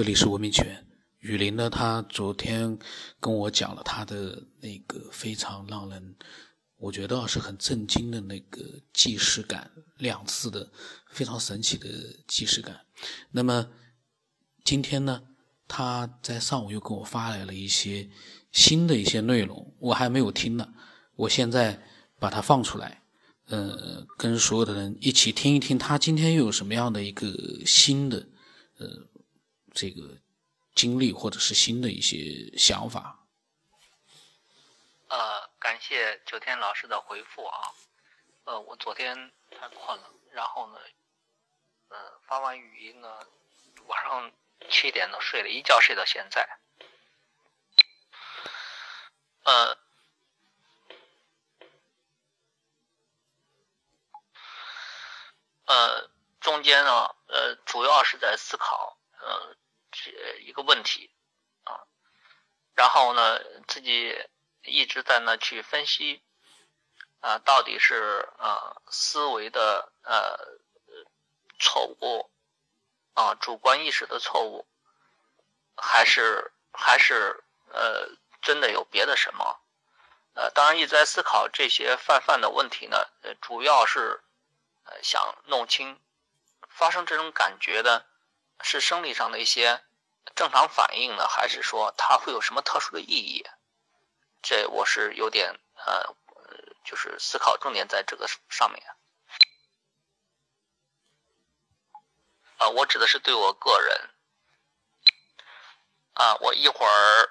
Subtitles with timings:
[0.00, 0.82] 这里是文明圈。
[1.18, 2.78] 雨林呢，他昨天
[3.20, 6.16] 跟我讲了他的那个非常让人，
[6.78, 8.62] 我觉得是很震惊的那个
[8.94, 10.72] 既视感，两次的
[11.10, 11.86] 非常神奇的
[12.26, 12.80] 既视感。
[13.30, 13.68] 那么
[14.64, 15.22] 今天呢，
[15.68, 18.08] 他在上午又给我发来了一些
[18.52, 20.66] 新的一些内容，我还没有听呢，
[21.14, 21.78] 我现在
[22.18, 23.02] 把它放出来，
[23.48, 27.26] 呃，跟所有的人一起听一听，他今天又有什么样的一个
[27.66, 28.26] 新的，
[28.78, 28.88] 呃，
[29.80, 30.20] 这个。
[30.72, 33.26] 经历或者是新的一些想法。
[35.08, 37.58] 呃，感谢九天老师的回复啊。
[38.44, 40.78] 呃，我昨天太困了，然后呢，
[41.88, 43.26] 呃，发完语音呢，
[43.88, 44.32] 晚上
[44.70, 46.48] 七点多睡了一觉，睡到现在。
[49.42, 49.76] 呃，
[55.66, 56.10] 呃，
[56.40, 58.96] 中间呢，呃，主要是在思考，
[60.50, 61.08] 一个问题
[61.62, 61.86] 啊，
[62.74, 64.18] 然后呢，自己
[64.64, 66.20] 一直在那去分析
[67.20, 70.36] 啊，到底是啊思维的呃
[71.60, 72.28] 错误
[73.14, 74.66] 啊主观意识的错误，
[75.76, 78.08] 还是还是呃
[78.42, 79.60] 真的有别的什么？
[80.34, 84.20] 呃，当然一直在思考这些泛泛的问题呢，呃主要是
[84.82, 86.00] 呃想弄清
[86.68, 88.06] 发生这种感觉的。
[88.62, 89.82] 是生理上的一些
[90.34, 93.46] 正常反应呢，还是说它会有什么特殊的意义？
[94.42, 96.14] 这我是有点呃，
[96.84, 98.82] 就是思考重点在这个上面。
[102.58, 104.10] 啊，我指的是对我个人。
[106.14, 107.30] 啊，我一会儿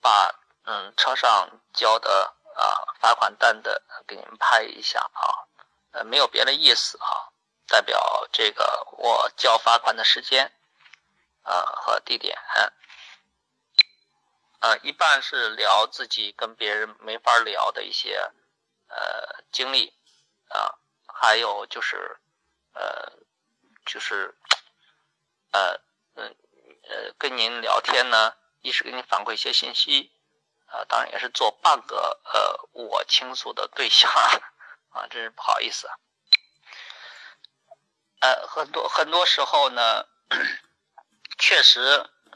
[0.00, 0.34] 把
[0.64, 5.46] 嗯车上交的啊罚款单的给你们拍一下啊，
[5.92, 7.30] 呃，没有别的意思啊。
[7.66, 10.57] 代表这个我交罚款的时间，
[11.48, 12.36] 呃和地点，
[14.60, 18.30] 呃一半是聊自己跟别人没法聊的一些
[18.88, 19.94] 呃经历，
[20.48, 22.18] 啊还有就是
[22.74, 23.12] 呃
[23.86, 24.36] 就是
[25.52, 25.80] 呃
[26.16, 26.36] 嗯
[26.82, 30.12] 呃跟您聊天呢，一是给您反馈一些信息，
[30.66, 34.10] 啊当然也是做半个呃我倾诉的对象，
[34.90, 35.96] 啊真是不好意思啊。
[38.20, 40.04] 呃，很多很多时候呢，
[41.38, 41.80] 确实，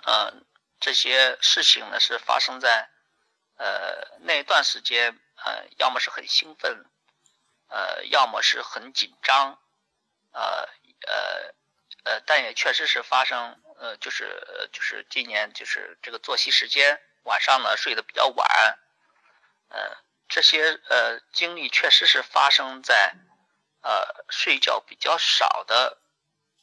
[0.07, 0.47] 嗯，
[0.81, 2.89] 这些事情呢是发生在，
[3.57, 6.85] 呃，那段时间，呃，要么是很兴奋，
[7.69, 9.59] 呃，要么是很紧张，
[10.33, 10.69] 呃，
[11.07, 11.55] 呃，
[12.05, 18.79] 呃，但也确实是发生，呃，就是就是今年就是这个作息时间，晚上呢睡得比较晚，
[19.69, 19.97] 呃，
[20.29, 23.15] 这些呃经历确实是发生在。
[23.85, 25.99] 呃，睡觉比较少的，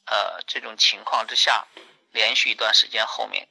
[0.06, 1.66] 呃，这种情况之下，
[2.12, 3.48] 连续一段时间后面，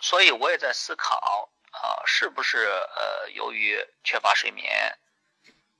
[0.00, 4.98] 所以我也在思考，啊，是不是呃，由于缺乏睡眠，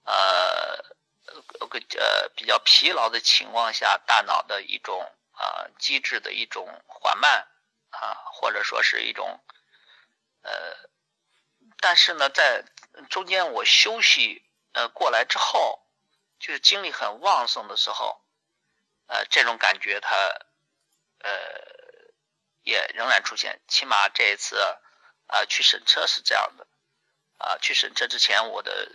[0.04, 0.76] 呃，
[1.68, 5.00] 个呃比较疲劳的情况下，大脑的一种
[5.32, 7.46] 啊机制的一种缓慢
[7.90, 9.40] 啊，或者说是一种，
[10.42, 10.76] 呃，
[11.80, 12.64] 但是呢，在
[13.08, 15.80] 中间我休息呃过来之后。
[16.42, 18.18] 就是精力很旺盛的时候，
[19.08, 20.16] 呃，这种感觉它，
[21.20, 21.30] 呃，
[22.62, 23.60] 也仍然出现。
[23.68, 24.58] 起码这一次，
[25.26, 26.66] 啊，去审车是这样的，
[27.38, 28.88] 啊，去审车之前，我的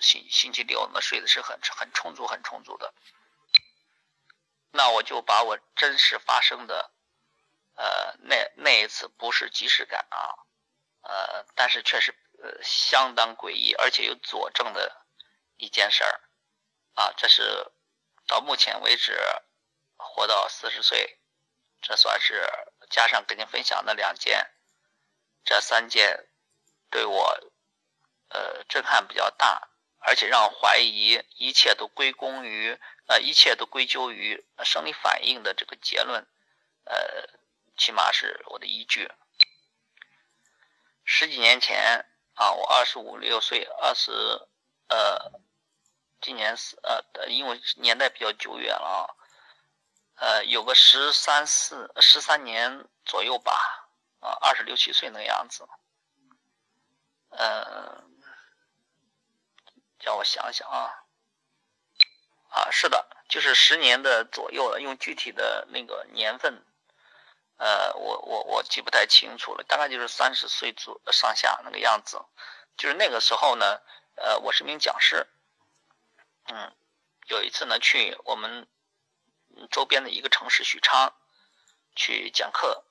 [0.00, 2.92] 星星期六呢睡的是很很充足、很充足的。
[4.70, 6.90] 那我就把我真实发生的，
[7.74, 10.18] 呃，那那一次不是即视感啊，
[11.02, 15.00] 呃，但是确实呃相当诡异，而且有佐证的。
[15.56, 16.20] 一件事儿，
[16.94, 17.70] 啊，这是
[18.26, 19.16] 到目前为止
[19.96, 21.18] 活到四十岁，
[21.82, 22.48] 这算是
[22.90, 24.50] 加上跟您分享的两件，
[25.44, 26.28] 这三件
[26.90, 27.52] 对我
[28.28, 29.68] 呃震撼比较大，
[29.98, 36.26] 而且让我怀疑一切都归功于呃一切都归咎于生理反应的这个结论，
[36.84, 37.28] 呃，
[37.76, 39.10] 起码是我的依据。
[41.04, 44.12] 十几年前啊，我二十五六岁，二十
[44.88, 45.44] 呃。
[46.20, 49.04] 今年是呃，因为年代比较久远了啊，
[50.24, 53.90] 呃，有个十三四十三年左右吧，
[54.20, 55.68] 啊，二十六七岁那个样子，
[57.28, 58.24] 嗯，
[59.98, 61.04] 叫我想想啊，
[62.48, 66.64] 啊，是的，就是十年的左右了，用具体的那个年份，
[67.58, 72.18] 呃，我我我记不太清楚了，大概就是三十岁左上下那个样子，
[72.78, 73.78] 就是那个时候呢，
[74.14, 75.26] 呃，我是名讲师。
[76.46, 76.74] 嗯，
[77.26, 78.66] 有一次呢，去我们
[79.70, 81.14] 周边的一个城市许昌，
[81.94, 82.84] 去讲课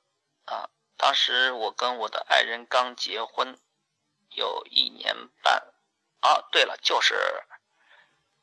[0.46, 0.70] 啊。
[0.98, 3.60] 当时我跟我的爱人刚结婚，
[4.30, 5.74] 有一年半
[6.22, 6.48] 啊。
[6.52, 7.44] 对了，就是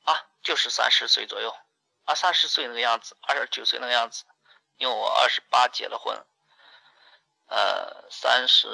[0.04, 1.56] 啊，就是三十岁左右
[2.04, 4.24] 啊，三十岁那个样子，二十九岁那个样子。
[4.76, 6.24] 因为我二十八结了婚，
[7.48, 8.66] 呃，三十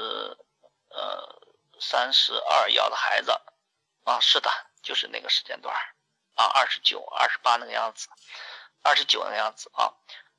[0.89, 1.43] 呃
[1.81, 3.33] 三十二要的孩子
[4.05, 4.49] 啊，是的，
[4.83, 5.75] 就是那个时间段
[6.37, 8.09] 啊，二十九、二十八那个样子，
[8.87, 9.93] 二十九那样子啊。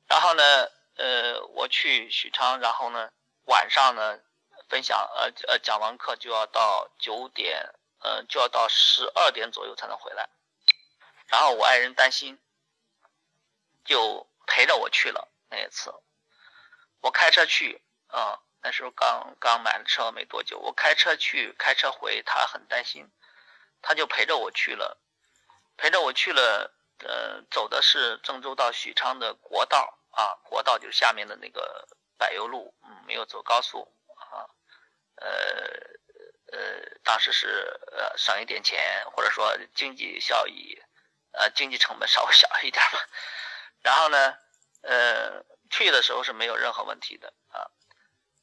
[0.08, 0.42] 然后呢，
[0.96, 3.10] 呃，我去许昌，然后呢。
[3.48, 4.20] 晚上呢，
[4.68, 10.28] 分享呃呃讲完课就要到九点，呃就要到十二点左右才能回来。
[11.28, 12.38] 然后我爱人担心，
[13.86, 15.90] 就陪着我去了那一次。
[17.00, 23.10] 我开车去，啊那时候刚刚买了车没多久，我开车去，开车回，他很担心，
[23.80, 24.98] 他就陪着我去了，
[25.78, 26.70] 陪着我去了，
[27.04, 31.86] 呃走的是郑州到许昌的国道啊，国道就是下面的那个。
[32.20, 34.50] 柏油路，嗯，没有走高速啊，
[35.14, 35.28] 呃
[36.50, 40.82] 呃，当时是呃省一点钱，或者说经济效益，
[41.30, 43.06] 呃经济成本稍微小一点吧。
[43.82, 44.36] 然后呢，
[44.82, 47.70] 呃去的时候是没有任何问题的啊，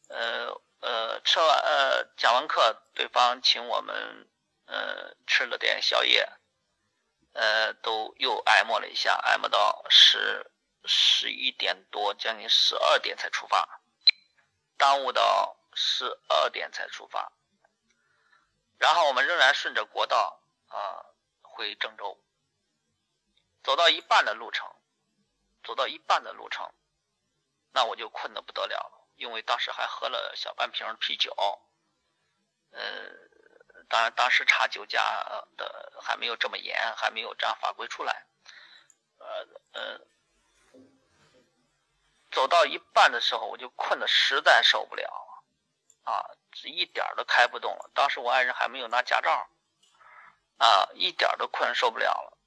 [0.07, 4.29] 呃呃吃完呃讲完课，对方请我们
[4.67, 6.25] 呃吃了点宵夜，
[7.35, 10.51] 呃都又挨磨了一下，挨磨到十。
[10.87, 13.81] 十一点多，将近十二点才出发，
[14.77, 17.31] 耽误到十二点才出发。
[18.77, 21.03] 然后我们仍然顺着国道啊
[21.41, 22.21] 回郑州，
[23.63, 24.75] 走到一半的路程，
[25.63, 26.71] 走到一半的路程，
[27.71, 31.33] 那我就困得不得了，因为当时还喝了小半瓶啤酒，
[32.69, 33.24] 呃，
[33.89, 35.01] 当然当时查酒驾
[35.57, 38.25] 的还没有这么严，还没有这样法规出来，
[39.19, 39.99] 呃呃。
[42.31, 45.09] 走到一半的时候，我就困得实在受不了，
[46.03, 46.19] 啊，
[46.65, 47.89] 一点都开不动了。
[47.93, 49.47] 当时我爱人还没有拿驾照，
[50.57, 52.37] 啊，一点都困受不了了。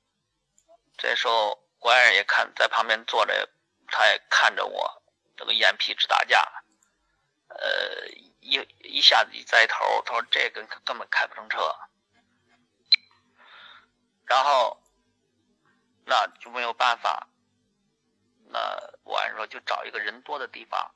[0.98, 3.48] 这时候我爱人也看在旁边坐着，
[3.86, 5.02] 他也看着我，
[5.38, 6.46] 这个眼皮直打架，
[7.48, 8.08] 呃，
[8.40, 11.58] 一一下子一栽头，他说这根根本开不成车，
[14.24, 14.82] 然后
[16.04, 17.28] 那就没有办法。
[18.50, 18.58] 那
[19.04, 20.94] 我按说就找一个人多的地方，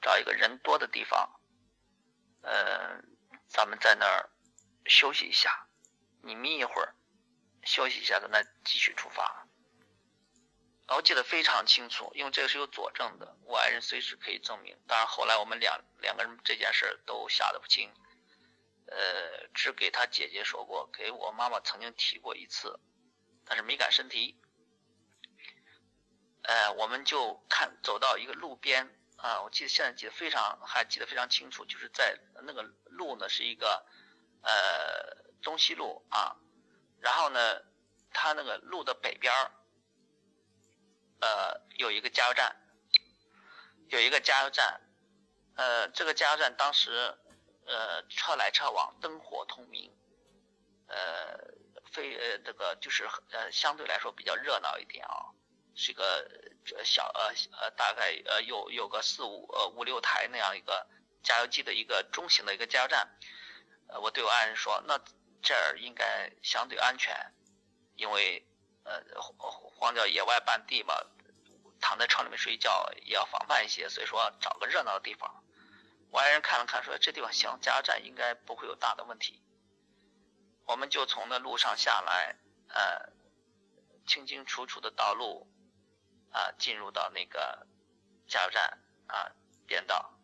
[0.00, 1.40] 找一个人多的地方，
[2.42, 3.04] 嗯，
[3.48, 4.30] 咱们在那儿
[4.86, 5.66] 休息一下，
[6.22, 6.94] 你眯一会儿，
[7.64, 9.48] 休息一下，咱再继续出发。
[10.96, 14.76] 我记得非常清楚，因为这个是有佐证的，我爱人随时可以证明。
[14.86, 17.90] 当然后来我们两两个人这件事都吓得不轻，
[18.86, 22.80] 呃，只给他姐姐说过，给我妈妈曾经提过一次，
[23.46, 24.36] 但是没敢深提。
[26.42, 33.86] 呃，我们就看走到一个路边啊，我记得现在记得非常还记得非常清楚，就是在那个路呢是一个
[34.42, 34.50] 呃
[35.40, 36.36] 东西路啊，
[36.98, 37.62] 然后呢，
[38.10, 39.52] 它那个路的北边儿
[41.20, 42.56] 呃有一个加油站，
[43.88, 44.80] 有一个加油站，
[45.56, 47.16] 呃这个加油站当时
[47.66, 49.92] 呃车来车往，灯火通明，
[50.88, 51.38] 呃
[51.92, 55.32] 非呃这个就是呃相对来说比较热闹一点啊。
[55.76, 56.28] 是个
[56.84, 60.86] 小呃呃大概呃有有个四五呃五六台那样一个
[61.22, 63.08] 加油机的一个中型的一个加油站，
[63.88, 64.98] 呃我对我爱人说，那
[65.40, 67.14] 这儿应该相对安全，
[67.94, 68.46] 因为
[68.84, 71.06] 呃荒郊野外半地吧，
[71.80, 75.44] 躺在车里面睡觉也要防范一些，所以说找个热闹的地方。
[76.10, 79.42] 我爱人看了看说，这地方行，加油站应该不会有大的问题。
[80.64, 82.36] 我们就从那路上下来，
[82.68, 83.12] 呃
[84.06, 85.46] 清清楚楚的道路。
[86.32, 87.66] 啊，进入到那个
[88.28, 89.32] 加油站啊，
[89.66, 90.14] 变道，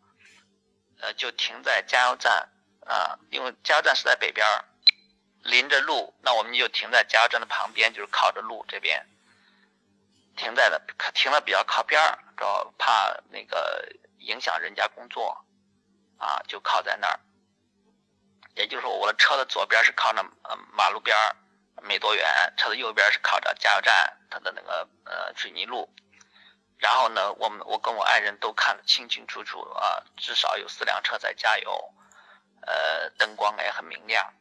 [1.01, 2.49] 呃，就停在加油站
[2.85, 4.63] 啊，因为加油站是在北边儿
[5.47, 9.03] 临着路，那我们就停在加油站的旁边，就是靠着路这边，
[10.35, 10.79] 停在了，
[11.13, 13.89] 停的比较靠边儿，主要怕那个
[14.19, 15.43] 影响人家工作，
[16.17, 17.19] 啊，就靠在那儿，
[18.55, 20.23] 也就是说，我的车的左边是靠着
[20.73, 21.35] 马路边儿。
[21.83, 22.25] 没多远，
[22.57, 25.87] 车的右边是靠着加油站，它的那个呃水泥路。
[26.79, 31.93] 然后呢，我们我跟我爱人都看得清清楚楚啊，至少有四辆车在加油，
[32.61, 34.33] 呃，灯光也很明亮，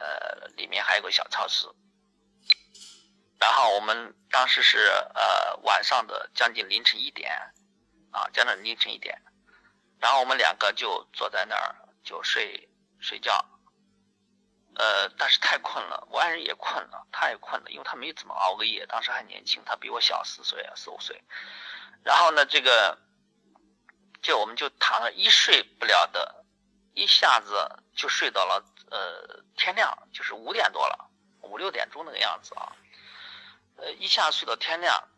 [0.00, 1.68] 呃，里面还有个小超市。
[3.38, 4.78] 然后我们当时是
[5.14, 7.30] 呃晚上的将近凌晨一点，
[8.10, 9.22] 啊，将近凌晨一点，
[9.98, 13.46] 然后我们两个就坐在那儿就睡睡觉。
[14.76, 21.22] 呃，但是太困了，我爱人也困了，他也困了，因为他没怎么熬过夜，当时还年轻，他比我小四岁啊，四五岁。
[22.04, 22.96] 然后呢，这个
[24.22, 26.44] 就我们就躺了一睡不了的，
[26.94, 31.10] 一下子就睡到了呃天亮，就是五点多了，
[31.42, 32.76] 五六点钟那个样子啊，
[33.76, 35.08] 呃一下睡到天亮，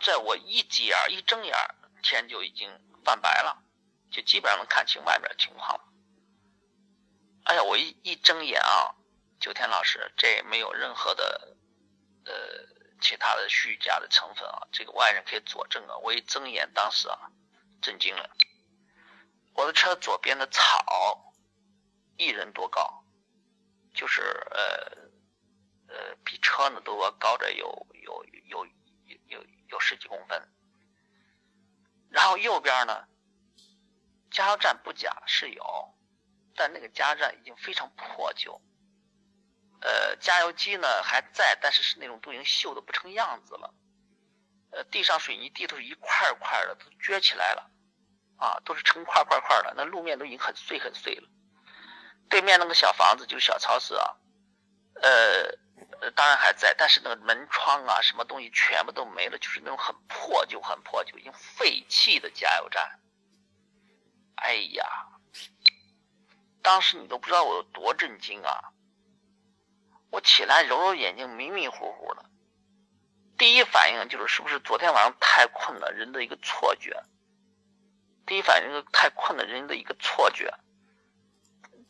[0.00, 1.56] 在我一挤眼一睁眼，
[2.02, 2.68] 天就已经
[3.04, 3.62] 泛白了，
[4.10, 5.84] 就基本上能看清外面的情况了。
[7.44, 8.94] 哎呀，我一一睁眼啊，
[9.40, 11.56] 九天老师，这没有任何的
[12.26, 12.32] 呃
[13.00, 15.96] 其他的虚假的成分啊，这个外人可以佐证啊。
[16.02, 17.30] 我一睁眼，当时啊。
[17.80, 18.28] 震惊了！
[19.54, 21.27] 我的车左边的草
[22.18, 23.04] 一人多高，
[23.94, 24.20] 就是
[24.50, 28.66] 呃呃比车呢都要高着有有有
[29.06, 30.52] 有有有十几公分。
[32.10, 33.06] 然后右边呢，
[34.32, 35.64] 加油站不假是有，
[36.56, 38.60] 但那个加油站已经非常破旧。
[39.80, 43.72] 呃，加油机呢还在，但是是那种都已经锈的不成样子了。
[44.72, 47.70] 呃，地上水泥地都是一块块的，都撅起来了，
[48.38, 49.72] 啊，都是成块块块的。
[49.76, 51.28] 那路面都已经很碎很碎了。
[52.28, 54.16] 对面那个小房子就是小超市啊，
[55.02, 63.00] 呃，当然还在，但是那个门窗啊，什么东西全部都没了，就是那种很破旧、很破旧、已经废弃的加油站。
[64.36, 64.86] 哎呀，
[66.62, 68.72] 当时你都不知道我有多震惊啊！
[70.10, 72.24] 我起来揉揉眼睛，迷迷糊糊的。
[73.36, 77.02] 第一反应就是是不是昨天晚上太困了，人的一个错觉。
[78.26, 80.52] 第一反应是太困了，人的一个错觉，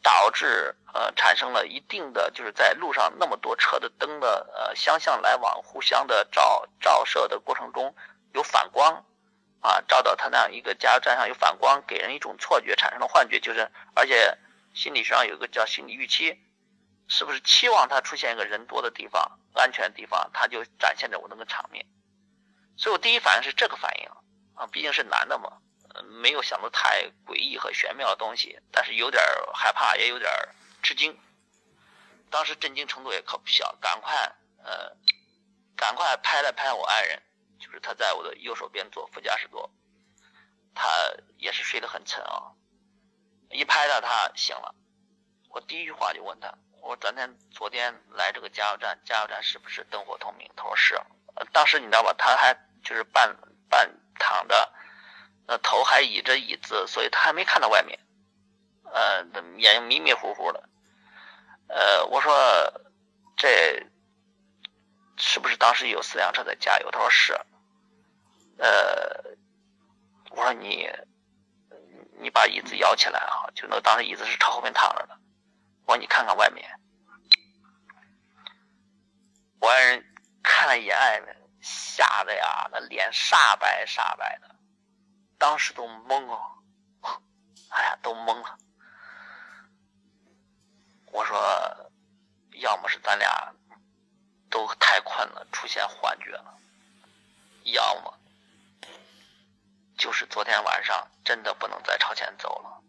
[0.08, 7.94] 导致呃产生了一定的就是在路上那么多车的灯的呃相向来往，互相的照照射的过程中
[8.32, 9.04] 有反光
[9.60, 14.38] 啊，照到他那样一个加油站上有反光，给人一种错觉，产生了幻觉，就是而且
[14.72, 16.42] 心理学上有一个叫心理预期。
[17.10, 21.84] 是不是期望他出现一个人多的地方、安全的地方，他就展现着我那个场面？
[22.78, 24.08] 所以我第一反应是这个反应
[24.54, 25.52] 啊，毕竟是男的嘛，
[26.21, 29.23] 没有想到太诡异和玄妙的东西，但是有点
[29.54, 30.30] 害怕，也有点
[30.83, 31.18] 吃惊。
[32.30, 34.14] 当时震惊程度也可不小，赶快
[34.62, 34.97] 呃，
[35.76, 37.23] 赶快拍了拍我爱人，
[37.59, 39.71] 就是他在我的右手边坐副驾驶座，
[40.75, 40.88] 他
[41.38, 42.52] 也是睡得很沉啊，
[43.50, 44.75] 一拍他，他醒了，
[45.50, 46.52] 我第一句话就问他。
[46.80, 50.50] 我昨天昨天来这个加油站，加油站是不是灯火通明？
[50.54, 51.00] 他说是。
[51.52, 53.37] 当时你知道吧，他还就是半
[53.68, 54.73] 半躺着，
[55.48, 57.98] 那头还倚着椅子，所以他还没看到外面，
[58.84, 59.24] 呃，
[59.56, 60.68] 眼睛迷迷糊糊的。
[61.68, 62.30] 呃，我说
[63.34, 63.86] 这
[65.16, 66.90] 是不是当时有四辆车在加油？
[66.90, 67.32] 他说是。
[68.58, 69.36] 呃，
[70.32, 70.90] 我说你
[72.20, 75.18] 你把椅子摇起来啊，就那当时椅子是朝后面躺着的。
[75.86, 76.68] 我说你看看外面，
[79.60, 80.04] 我爱人
[80.42, 84.54] 看了一眼外面，吓得呀，那脸煞白煞白的，
[85.38, 86.38] 当时都懵了，
[87.71, 88.59] 哎呀，都懵了。
[91.12, 91.90] 我说，
[92.61, 93.54] 要么是咱俩
[94.50, 96.59] 都太困了，出现幻觉了，
[97.64, 98.18] 要么
[99.97, 102.83] 就是昨天晚上真的不能再朝前走了。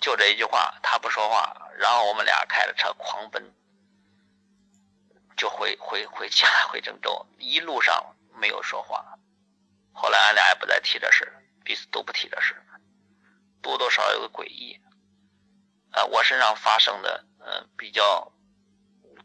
[0.00, 3.54] 就这一句话，他不说话，然后我们俩开着车狂奔，
[5.36, 9.18] 就回回回家回郑州，一路上没有说话。
[9.92, 11.32] 后来俺俩也不再提这事
[11.64, 12.54] 彼此都不提这事
[13.60, 14.80] 多多少有个诡异。
[15.92, 18.32] 呃，我身上发生的嗯比较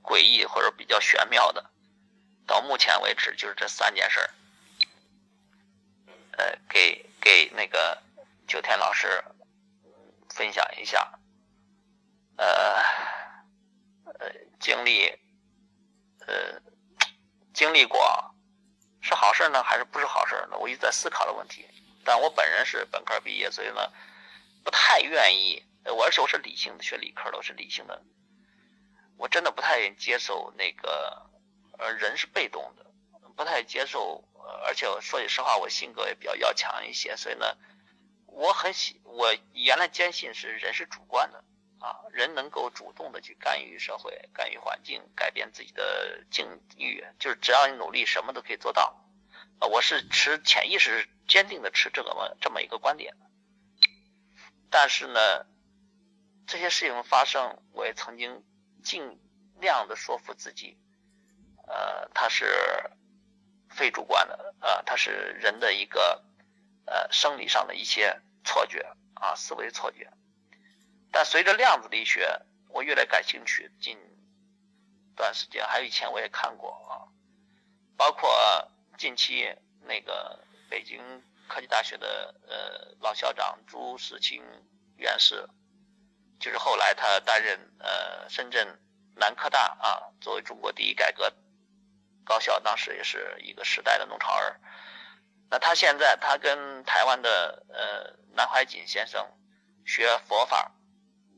[0.03, 1.69] 诡异或者比较玄妙的，
[2.45, 4.19] 到目前为止就是这三件事
[6.31, 8.01] 呃，给给那个
[8.47, 9.23] 九天老师。
[10.35, 11.19] 分享一下，
[12.35, 12.45] 呃，
[14.19, 15.07] 呃，经历，
[16.19, 16.61] 呃，
[17.55, 18.35] 经历过，
[19.07, 20.57] 是好事呢，还是不是好事呢？
[20.57, 21.65] 我一直在思考的问题。
[22.03, 23.91] 但我本人是本科毕业，所以呢，
[24.63, 25.63] 不太愿意。
[25.85, 28.03] 我而且我是理性的，学理科的，我是理性的。
[29.17, 31.25] 我真的不太愿意接受那个，
[31.79, 32.85] 呃，人是被动的，
[33.35, 34.23] 不太接受。
[34.65, 37.55] 而且说句实话，我性格也比较要强一些，所以呢。
[38.29, 41.43] 我很喜，我原来坚信是人是主观的
[41.79, 49.03] 啊，人能够主动的去干预社会、干预环境、改变自己的境遇，就是只要你努力，什么都可以做到。
[49.59, 53.15] 啊，我是持潜意识坚定的持这个这么一个观点。
[54.69, 55.45] 但是呢，
[56.45, 58.43] 这些事情发生，我也曾经
[58.83, 59.19] 尽
[59.59, 60.77] 量的说服自己，
[61.67, 62.45] 呃，它是
[63.69, 66.23] 非主观的，呃，它是人的一个
[66.85, 68.21] 呃生理上的一些。
[68.47, 70.09] 错觉啊，思维错觉。
[71.11, 73.71] 但随着量子力学，我越来感兴趣。
[73.81, 73.97] 近
[75.15, 77.09] 段时间，还有以前我也看过啊，
[77.95, 78.29] 包括
[78.97, 81.01] 近期那个北京
[81.47, 84.43] 科技大学的呃老校长朱世清
[84.97, 85.47] 院士，
[86.39, 88.79] 就是后来他担任呃深圳
[89.15, 91.33] 南科大啊，作为中国第一改革
[92.23, 94.59] 高校，当时也是一个时代的弄潮儿。
[95.49, 99.25] 那他现在他跟台湾的呃南怀瑾先生
[99.85, 100.71] 学佛法，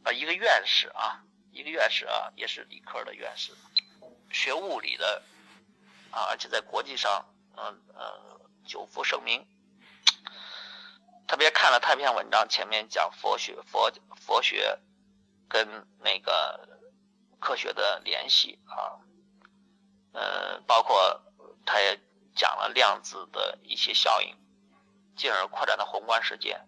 [0.03, 3.53] 啊一个院士啊，一个院士啊，也是理科的院士，
[4.31, 5.21] 学物理的
[6.11, 7.25] 啊，而且在国际上
[7.55, 9.45] 嗯呃久负盛名。
[11.27, 14.79] 特别看了他一篇文章，前面讲佛学佛佛学
[15.47, 16.79] 跟那个
[17.39, 18.99] 科学的联系啊，
[20.13, 21.21] 呃，包括
[21.65, 21.99] 他也。
[22.35, 24.33] 讲了量子的一些效应，
[25.17, 26.61] 进而扩展到宏观世界，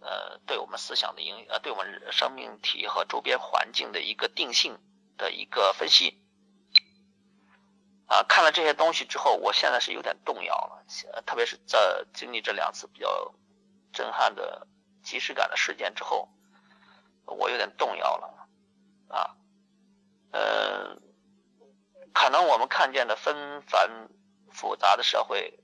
[0.00, 4.78] 呃，对我们思想的影，呃，对我们生命体和周边环境的一个定性
[5.16, 6.22] 的一个分析。
[8.06, 10.84] 啊，看了这些东西之后，我现在是有点动摇了，
[11.26, 13.34] 特别是在经历这两次比较
[13.92, 14.66] 震撼的
[15.02, 16.28] 即视感的事件之后，
[17.26, 18.48] 我有点动摇了。
[19.08, 19.36] 啊，
[20.32, 21.02] 嗯，
[22.14, 24.08] 可能我们看见的纷繁。
[24.50, 25.60] 复杂的社会，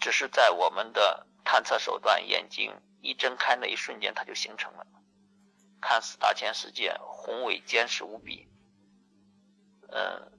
[0.00, 4.86] 只是在我们的探测手段眼睛一睁开那一瞬间，它就形成了。
[5.80, 8.46] 看似大千世界宏伟坚实无比，
[9.88, 10.30] 嗯，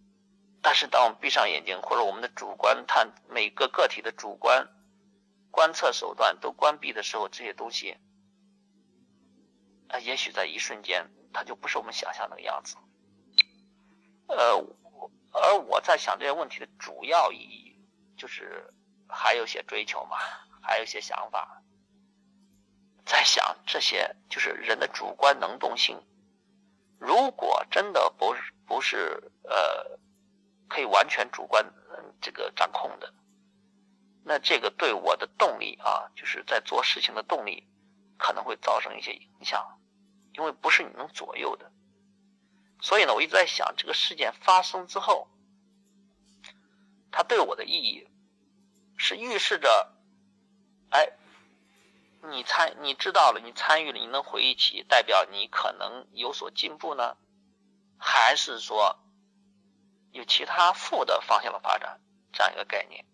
[0.62, 4.68] 但是当我们闭上眼睛，或者我们的主观探每个个体的主观
[5.50, 7.98] 观测手段都关闭的时候，这些东西
[9.88, 12.78] 啊，也许在一瞬间，它就不是我们想象那个样子。
[14.28, 14.64] 呃。
[15.32, 17.80] 而我在想这些问题的主要意义，
[18.18, 18.74] 就是
[19.08, 20.18] 还有些追求嘛，
[20.70, 21.64] 还有一些想法，
[23.04, 26.00] 在想这些就是人的主观能动性，
[27.00, 29.98] 如果真的不是不是呃
[30.68, 31.66] 可以完全主观
[32.22, 33.12] 这个掌控的，
[34.24, 37.68] 那这个对我的动力啊，就是在做事情的动力
[38.20, 39.82] 可能会造成一些影响，
[40.34, 41.72] 因为不是你能左右的。
[42.80, 45.28] 所以呢，我一直在想，这个事件发生之后，
[47.12, 48.08] 它对我的意义
[48.96, 49.92] 是预示着，
[50.90, 51.10] 哎，
[52.22, 57.18] 你参，你知道了，你参与了，你能回忆起，代表你可能有所进步呢，
[57.98, 58.98] 还是说
[60.12, 62.00] 有其他负的方向的发展
[62.34, 63.06] 这样一个概念？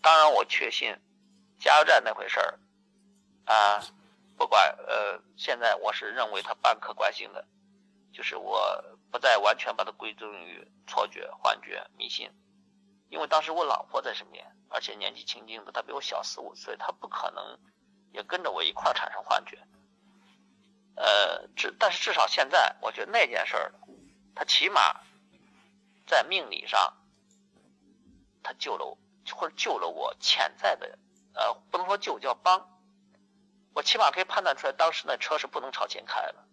[0.00, 0.96] 当然，我确信
[1.58, 2.58] 加油站那回事儿
[3.44, 3.82] 啊，
[4.36, 7.46] 不管呃，现在我是认为它半客观性的。
[8.10, 12.28] 就是我不再完全把它归宗于错觉、幻觉、迷信，
[13.08, 17.58] 因为当时我老婆在身边，而且年纪轻轻的，她比我小四五岁，她不可能
[18.12, 19.58] 也跟着我一块产生幻觉。
[20.94, 23.74] 呃，至但是至少现在，我觉得那件事儿，
[24.34, 25.00] 它起码
[26.06, 26.94] 在命理上，
[28.42, 28.98] 他救了我，
[29.34, 30.98] 或者救了我潜在的，
[31.34, 32.80] 呃，不能说救，叫帮，
[33.74, 36.44] 我起码可以判断出来，当时那车是不能朝前开的。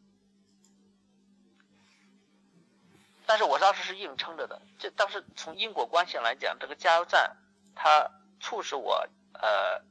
[3.28, 7.36] 但是我当时是硬撑着的，这当时从因果关系来讲，这个加油站
[7.76, 8.10] 它
[8.40, 9.82] 促使我呃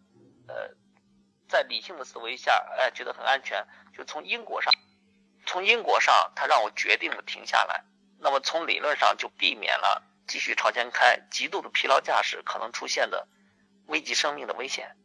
[0.47, 0.70] 呃
[1.49, 3.66] 在理性的思维下，哎觉得很安全，
[3.97, 4.73] 就从因果上，
[5.47, 7.85] 从因果上它让我决定了停下来，
[8.18, 13.27] 那么从理论上就避免了继续朝前开，极度的疲劳驾驶可能出现的
[13.87, 14.97] 危及生命的危险，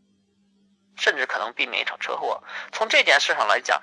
[0.95, 2.43] 甚至可能避免一场车祸。
[2.71, 3.81] 从这件事上来讲。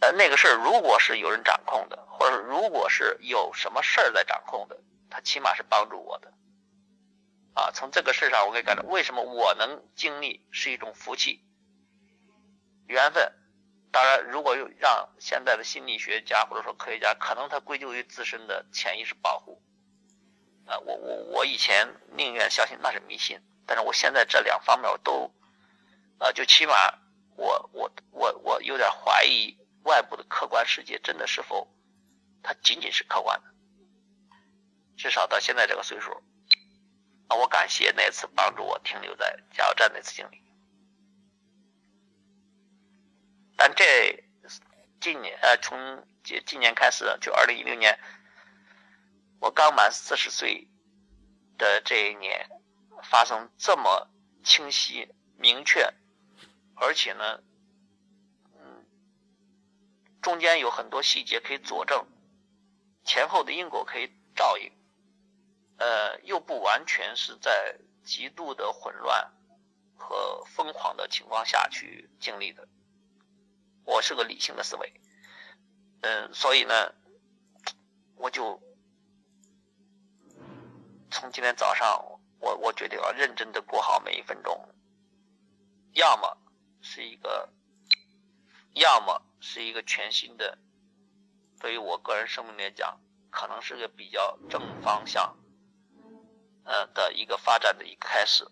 [0.00, 4.78] 呃，那个事儿如果是有人掌控的，或者如果是有什么事儿在掌控的，
[5.08, 6.32] 他起码是帮助我的。
[7.54, 11.42] 啊，从这个事上我可以感到，为什么我能经历是一种福气、
[12.86, 13.32] 缘分。
[13.90, 19.62] 当然，如果让现在的心理学家或者说科学家，可能他归咎于自身的潜意识保护。
[20.66, 25.32] 啊，我我我以前宁愿相信那是迷信，但是我现在这两方面我都，
[26.18, 26.74] 啊，就起码
[27.36, 29.56] 我我我我有点怀疑。
[29.86, 31.72] 外部的客观世界真的是否，
[32.42, 33.54] 它仅仅是客观的？
[34.96, 36.10] 至少到现在这个岁数，
[37.28, 40.42] 啊，我感谢那次帮助我停留在加油站那次经历。
[43.56, 44.24] 但这
[45.00, 47.96] 今年呃，从今今年开始，就二零一六年，
[49.38, 50.68] 我刚满四十岁
[51.56, 52.50] 的这一年，
[53.04, 54.10] 发生这么
[54.42, 55.94] 清晰、明确，
[56.74, 57.40] 而且呢。
[60.26, 62.04] 中间有很多细节可以佐证，
[63.04, 64.72] 前后的因果可以照应，
[65.78, 69.32] 呃，又不完全是在极度的混乱
[69.94, 72.66] 和疯狂的情况下去经历的。
[73.84, 75.00] 我是个理性的思维，
[76.00, 76.92] 嗯，所以呢，
[78.16, 78.60] 我就
[81.08, 82.04] 从今天早上，
[82.40, 84.68] 我我决定要认真的过好每一分钟，
[85.92, 86.36] 要么
[86.82, 87.48] 是一个，
[88.74, 90.58] 要么是一个全新的，
[91.60, 92.98] 对于我个人生命来讲，
[93.30, 95.36] 可能是个比较正方向，
[96.64, 98.44] 呃的一个发展的一个开始，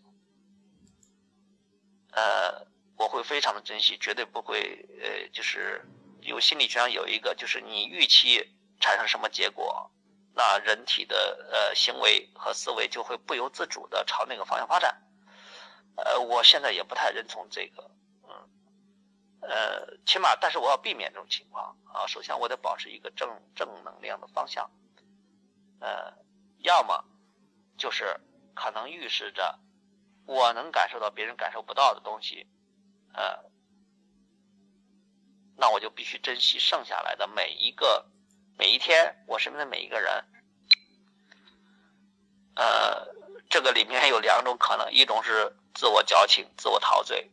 [2.13, 2.65] 呃，
[2.97, 5.85] 我会非常的珍惜，绝对不会，呃，就是
[6.21, 9.91] 有心理学上有一个，就是你预期产生什么结果。
[10.37, 15.03] 那人体的呃行为和思维就会不由自主的朝那个方向发展，
[15.97, 17.91] 呃，我现在也不太认同这个，
[19.49, 22.07] 呃，起码，但是我要避免这种情况啊。
[22.07, 24.71] 首先，我得保持一个正正能量的方向，
[25.81, 26.13] 呃，
[26.59, 27.05] 要么
[27.77, 28.21] 就是
[28.55, 29.59] 可能预示着
[30.27, 32.47] 我能感受到别人感受不到的东西，
[33.13, 33.45] 呃，
[35.57, 38.07] 那我就必须珍惜剩下来的每一个。
[38.57, 40.25] 每一天，我身边的每一个人，
[42.55, 43.09] 呃，
[43.51, 47.33] 这个里面有两种可能：一种是自我矫情、自我陶醉；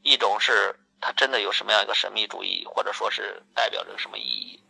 [0.00, 4.62] 一种是他真的有什么样一个神秘主义，或者说是代表着什么意义。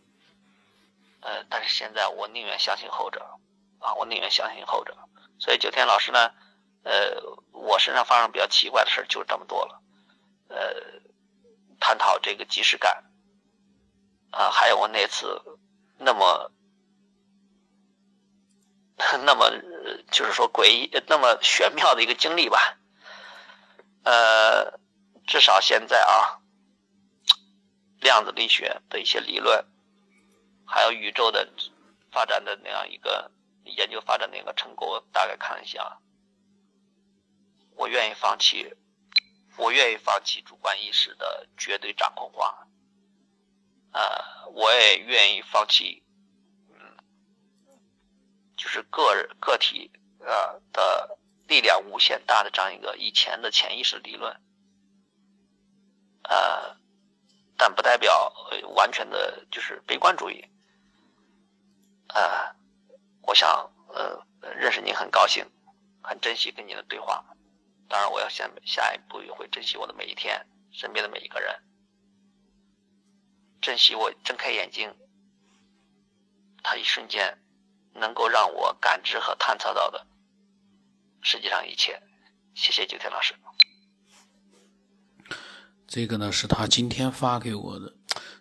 [1.21, 3.39] 呃，但是现在我宁愿相信后者
[3.79, 4.97] 啊，我宁愿相信后者。
[5.39, 6.33] 所以九天老师呢，
[6.83, 9.81] 呃，我身上发生比较奇怪的事就这么多了。
[10.49, 11.01] 呃，
[11.79, 13.03] 探讨这个即视感。
[14.31, 15.39] 啊，还有我那次
[15.99, 16.51] 那么
[19.23, 19.51] 那么
[20.09, 22.79] 就是说诡异、那么玄妙的一个经历吧。
[24.03, 24.79] 呃，
[25.25, 26.41] 至少现在啊，
[28.01, 29.65] 量子力学的一些理论，
[30.65, 31.51] 还有宇宙的
[32.11, 33.31] 发展的那样一个
[33.63, 35.99] 研究发展的一个成果，我大概看一下，
[37.75, 38.75] 我愿意放弃，
[39.57, 42.67] 我愿意放弃主观意识的绝对掌控化。
[43.93, 46.03] 呃，我也愿意放弃，
[46.69, 46.97] 嗯，
[48.57, 54.41] 就是个人个体呃的力量无限大的这样一个以前的潜意识理论，
[56.23, 56.77] 呃，
[57.57, 58.31] 但不代表
[58.75, 60.43] 完全的就是悲观主义。
[62.09, 62.55] 呃，
[63.21, 63.49] 我想
[63.89, 65.45] 呃认识您很高兴，
[66.01, 67.23] 很珍惜跟您的对话。
[67.89, 71.63] 当然，我要下下一步也会珍惜我的每一天，身边的每一个人。
[73.61, 74.95] 珍惜我睁开眼睛，
[76.63, 77.37] 他一瞬间
[77.93, 80.05] 能够让我感知和探测到的
[81.21, 82.01] 世界上一切。
[82.55, 83.35] 谢谢九天老师。
[85.93, 87.93] 这个呢是他今天发给我的，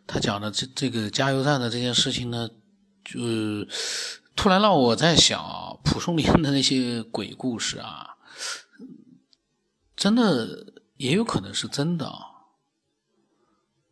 [0.07, 2.49] 他讲的这这个加油站的这件事情呢，
[3.05, 3.21] 就
[4.35, 8.17] 突然让我在想，蒲松龄的那些鬼故事啊，
[9.95, 12.21] 真的也有可能是真的啊。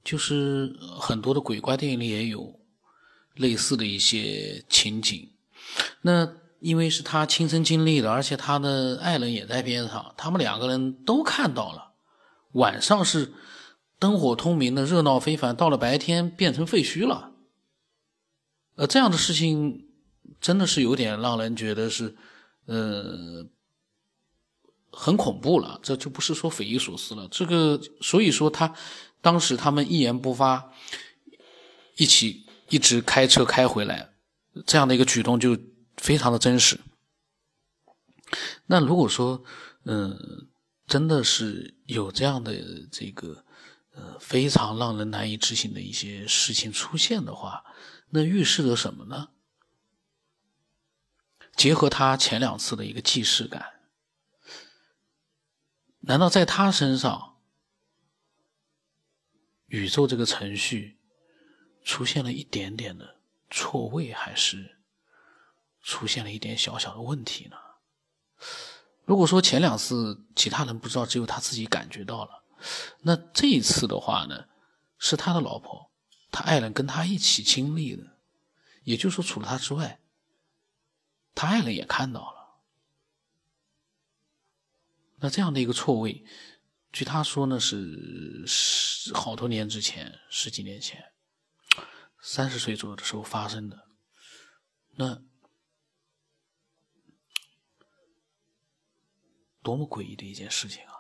[0.03, 2.59] 就是很多的鬼怪电影里也有
[3.35, 5.31] 类似的一些情景，
[6.01, 6.27] 那
[6.61, 11.93] 因为是他亲身经历的，而且他的爱人也在边上，他们两个人都看到了，
[12.53, 13.35] 晚上是
[14.01, 17.31] 灯火通明的，热闹非凡，到了白天变成废墟了。
[18.75, 19.87] 呃，这样的事情
[20.41, 22.17] 真的是有点让人觉得是，
[22.65, 23.47] 呃，
[24.91, 25.79] 很恐怖了。
[25.81, 27.29] 这就不是说匪夷所思了。
[27.31, 28.75] 这个，所以说他。
[29.23, 30.73] 当时他们一言不发，
[31.99, 34.15] 一起一直开车开回来，
[34.65, 35.59] 这样的一个举动就
[35.99, 36.81] 非常的真实。
[38.65, 39.45] 那如果说，
[39.85, 40.49] 嗯，
[40.87, 42.55] 真的是有这样的
[42.91, 43.45] 这个，
[43.93, 47.65] 呃，非常让人难以置信的一些事情出现的话，
[48.11, 49.31] 那预示着什么呢？
[51.57, 53.81] 结合他前两次的一个既视感，
[56.01, 57.37] 难道在他身上？
[59.67, 60.99] 宇宙这个程序
[61.85, 64.81] 出现了一点点的错位，还是
[65.83, 67.57] 出现了一点小小的问题呢？
[69.05, 72.40] 如果说前两次其他人不知道，只有他自己感觉到了，
[73.03, 74.47] 那这一次的话呢，
[74.99, 75.91] 是他的老婆、
[76.31, 78.19] 他爱人跟他一起经历的，
[78.85, 80.01] 也就是说，除了他之外，
[81.35, 82.61] 他爱人也看到了。
[85.23, 86.25] 那这样的一个错位。
[86.93, 91.13] 据他说呢，是十好多年之前，十几年前，
[92.21, 93.87] 三十岁左右的时候发生的。
[94.97, 95.23] 那
[99.63, 101.00] 多么诡异的一件事情啊！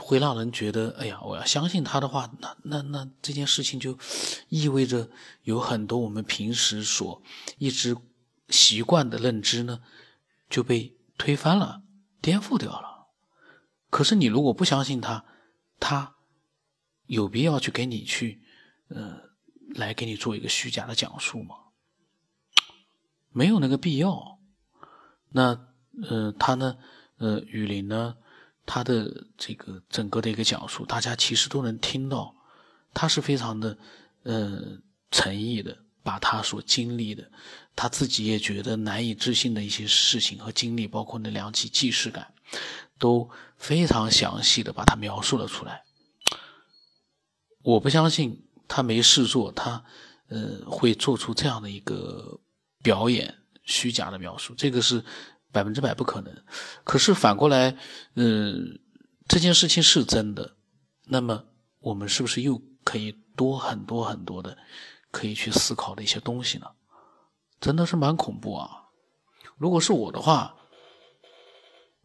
[0.00, 3.98] 会让人觉得，哎呀，我要相信他的话，那那那这件事情就
[4.48, 5.08] 意味着
[5.42, 7.22] 有很多我们平时所
[7.58, 7.96] 一直
[8.48, 9.80] 习惯的认知呢。
[10.50, 11.82] 就被推翻了，
[12.22, 13.08] 颠覆掉了。
[13.90, 15.26] 可是你如果不相信他，
[15.78, 16.14] 他
[17.04, 18.40] 有必要去给你去，
[18.88, 19.20] 呃，
[19.74, 21.54] 来给你做一个虚假的讲述吗？
[23.30, 24.38] 没有那个必要。
[25.28, 25.68] 那
[26.08, 26.78] 呃，他呢，
[27.18, 28.16] 呃，雨林呢，
[28.70, 32.34] 他的这个整个的一个讲述，大家其实都能听到，
[32.92, 33.78] 他是非常的，
[34.24, 34.78] 呃，
[35.10, 37.30] 诚意的，把他所经历的，
[37.74, 42.34] 他自己也觉得难以置信的一些事情和经历，包括那两起既视感，
[42.98, 45.82] 都非常详细的把它描述了出来。
[47.62, 49.82] 我不相信他没事做，他，
[50.28, 52.38] 呃，会做出这样的一个
[52.82, 55.02] 表演，虚假的描述，这个是。
[55.52, 56.44] 百分之百不可能，
[56.84, 57.76] 可是反过来，
[58.14, 58.78] 嗯，
[59.26, 60.56] 这件事情是真的，
[61.06, 61.44] 那么
[61.80, 64.56] 我们是不是又可以多很多很多的
[65.10, 66.66] 可以去思考的一些东西呢？
[67.60, 68.84] 真的是蛮恐怖啊！
[69.56, 70.54] 如果是我的话，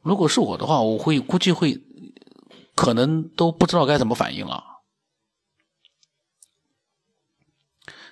[0.02, 1.84] 如果是我的话，我会估计会
[2.76, 4.64] 可能都不知道该怎么反应了。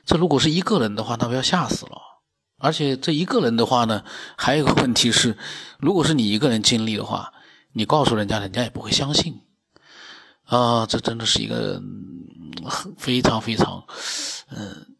[0.05, 2.10] 这如果是一个人的话，那不要吓死了。
[2.61, 4.03] 而且这一个人的话呢，
[4.37, 5.35] 还有一个问题是，
[5.79, 7.33] 如果是你一个人经历的话，
[7.73, 9.41] 你告诉人家，人家也不会相信。
[10.43, 11.81] 啊，这真的是一个
[12.97, 13.83] 非常非常
[14.49, 14.95] 嗯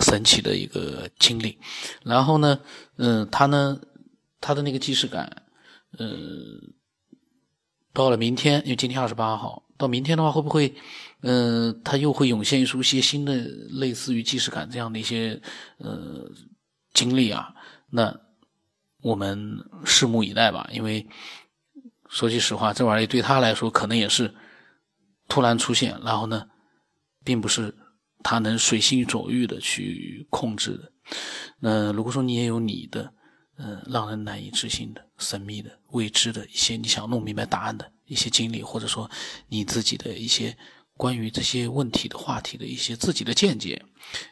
[0.00, 1.58] 神奇的一个经历。
[2.04, 2.60] 然后呢，
[2.96, 3.80] 嗯，他呢，
[4.40, 5.42] 他的那个既视感，
[5.98, 6.74] 嗯，
[7.92, 10.74] 到了明天，因为今天二十八号，到明天的话，会不会，
[11.22, 15.40] 嗯，他又会涌现出一些新的类似于既视感这样的一些，
[15.78, 16.30] 呃。
[16.92, 17.54] 经历啊，
[17.90, 18.20] 那
[19.00, 20.68] 我们拭目以待吧。
[20.72, 21.06] 因为
[22.08, 24.34] 说句实话，这玩意儿对他来说可能也是
[25.28, 26.46] 突然出现，然后呢，
[27.24, 27.74] 并不是
[28.22, 30.92] 他能随心所欲的去控制的。
[31.58, 33.12] 那如果说你也有你的，
[33.56, 39.10] 嗯，让人难以置信的、神秘的、未知的一些你想弄明白答案的一些经历，或者说
[39.48, 40.56] 你自己的一些
[40.96, 43.82] 关于这些问题的话题的一些自己的见解，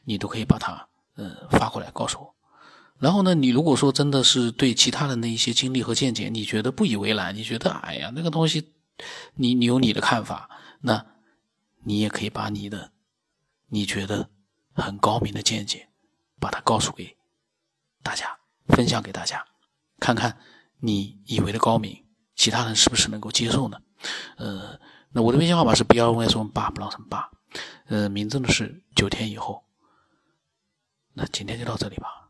[0.05, 2.35] 你都可以把它嗯发过来告诉我。
[3.01, 8.75] 然后呢，你如果说真的是对其他人的一些经历和见解，你觉得不以为然，你觉得哎呀那个东西，
[9.37, 10.51] 你你有你的看法，
[10.83, 11.07] 那，
[11.85, 12.93] 你也可以把你的，
[13.69, 14.29] 你觉得
[14.75, 15.89] 很高明的见解，
[16.39, 17.17] 把它告诉给
[18.03, 19.47] 大家，分享给大家，
[19.99, 20.37] 看看
[20.81, 22.05] 你以为的高明，
[22.37, 23.81] 其他人是不是能够接受呢？
[24.37, 24.79] 呃，
[25.13, 27.31] 那我的微信号码是 b 二 s 八不让成八，
[27.87, 29.65] 呃，名字呢是九天以后，
[31.15, 32.29] 那今天就到这里吧。